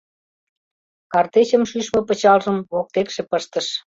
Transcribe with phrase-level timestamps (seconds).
[1.11, 3.67] Картечьым шӱшмӧ пычалжым воктекше пыштыш.